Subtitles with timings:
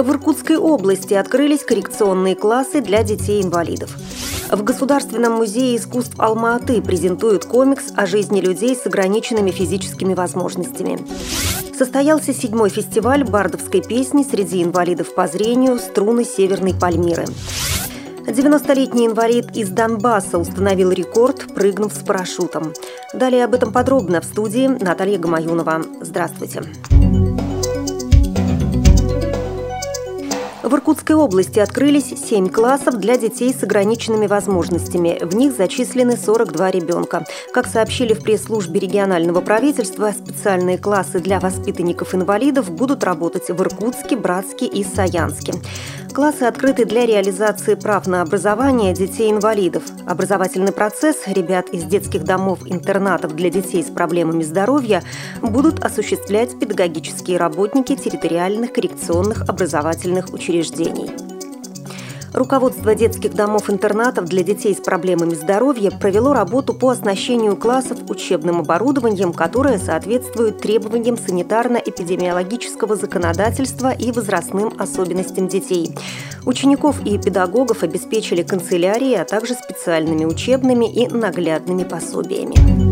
[0.00, 3.94] В Иркутской области открылись коррекционные классы для детей-инвалидов.
[4.50, 10.98] В Государственном музее искусств Алма-Аты презентуют комикс о жизни людей с ограниченными физическими возможностями.
[11.76, 17.26] Состоялся седьмой фестиваль бардовской песни среди инвалидов по зрению «Струны Северной Пальмиры».
[18.26, 22.72] 90-летний инвалид из Донбасса установил рекорд, прыгнув с парашютом.
[23.12, 25.82] Далее об этом подробно в студии Наталья Гамаюнова.
[26.00, 26.62] Здравствуйте.
[26.62, 26.89] Здравствуйте.
[30.62, 35.18] В Иркутской области открылись 7 классов для детей с ограниченными возможностями.
[35.22, 37.24] В них зачислены 42 ребенка.
[37.54, 44.66] Как сообщили в пресс-службе регионального правительства, специальные классы для воспитанников-инвалидов будут работать в Иркутске, Братске
[44.66, 45.54] и Саянске.
[46.12, 49.84] Классы открыты для реализации прав на образование детей-инвалидов.
[50.06, 55.04] Образовательный процесс ребят из детских домов-интернатов для детей с проблемами здоровья
[55.40, 61.10] будут осуществлять педагогические работники территориальных коррекционных образовательных учреждений.
[62.32, 69.32] Руководство детских домов-интернатов для детей с проблемами здоровья провело работу по оснащению классов учебным оборудованием,
[69.32, 75.96] которое соответствует требованиям санитарно-эпидемиологического законодательства и возрастным особенностям детей.
[76.46, 82.89] Учеников и педагогов обеспечили канцелярии, а также специальными учебными и наглядными пособиями.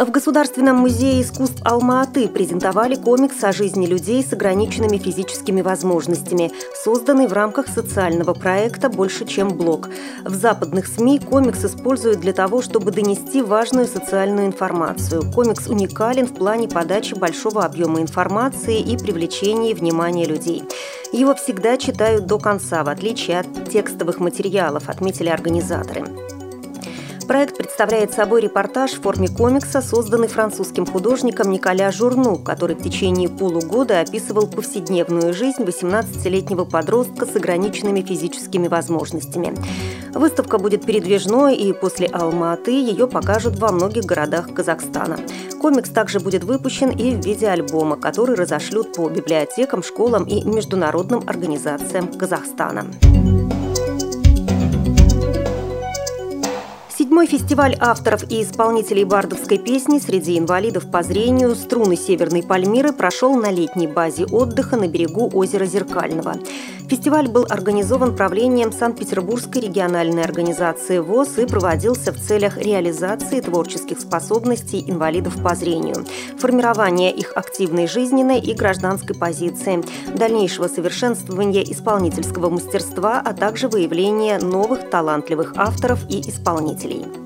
[0.00, 6.50] В Государственном музее искусств Алма-Аты презентовали комикс о жизни людей с ограниченными физическими возможностями,
[6.82, 9.90] созданный в рамках социального проекта «Больше, чем блог».
[10.24, 15.30] В западных СМИ комикс используют для того, чтобы донести важную социальную информацию.
[15.34, 20.64] Комикс уникален в плане подачи большого объема информации и привлечения внимания людей.
[21.12, 26.06] Его всегда читают до конца, в отличие от текстовых материалов, отметили организаторы.
[27.30, 33.28] Проект представляет собой репортаж в форме комикса, созданный французским художником Николя Журну, который в течение
[33.28, 39.54] полугода описывал повседневную жизнь 18-летнего подростка с ограниченными физическими возможностями.
[40.12, 45.16] Выставка будет передвижной, и после Алма-Аты ее покажут во многих городах Казахстана.
[45.60, 51.22] Комикс также будет выпущен и в виде альбома, который разошлют по библиотекам, школам и международным
[51.28, 52.86] организациям Казахстана.
[57.20, 63.34] Седьмой фестиваль авторов и исполнителей бардовской песни среди инвалидов по зрению «Струны Северной Пальмиры» прошел
[63.34, 66.36] на летней базе отдыха на берегу озера Зеркального.
[66.90, 74.82] Фестиваль был организован правлением Санкт-Петербургской региональной организации ВОЗ и проводился в целях реализации творческих способностей
[74.84, 76.04] инвалидов по зрению,
[76.36, 79.84] формирования их активной жизненной и гражданской позиции,
[80.16, 87.19] дальнейшего совершенствования исполнительского мастерства, а также выявления новых талантливых авторов и исполнителей.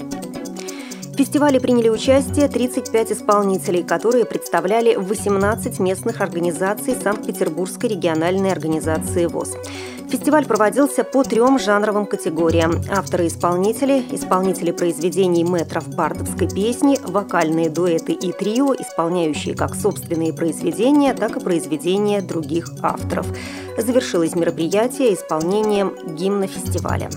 [1.15, 9.53] В фестивале приняли участие 35 исполнителей, которые представляли 18 местных организаций Санкт-Петербургской региональной организации ВОЗ.
[10.11, 12.83] Фестиваль проводился по трем жанровым категориям.
[12.91, 21.37] Авторы-исполнители, исполнители произведений метров бардовской песни, вокальные дуэты и трио, исполняющие как собственные произведения, так
[21.37, 23.29] и произведения других авторов.
[23.79, 27.09] Завершилось мероприятие исполнением гимна фестиваля.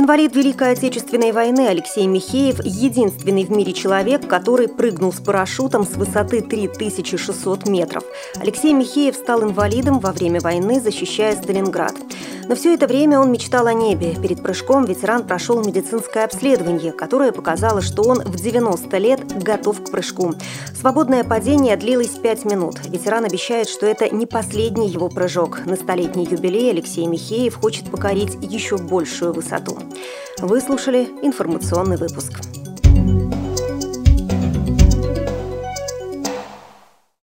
[0.00, 5.96] Инвалид Великой Отечественной войны Алексей Михеев– единственный в мире человек, который прыгнул с парашютом с
[5.96, 8.04] высоты 3600 метров.
[8.36, 11.96] Алексей Михеев стал инвалидом во время войны, защищая Сталинград.
[12.48, 14.16] Но все это время он мечтал о небе.
[14.20, 19.90] Перед прыжком ветеран прошел медицинское обследование, которое показало, что он в 90 лет готов к
[19.90, 20.34] прыжку.
[20.74, 22.80] Свободное падение длилось 5 минут.
[22.86, 25.66] Ветеран обещает, что это не последний его прыжок.
[25.66, 29.78] На столетний юбилей Алексей Михеев хочет покорить еще большую высоту.
[30.38, 32.32] Вы слушали информационный выпуск.